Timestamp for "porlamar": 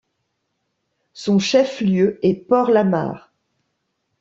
2.47-3.31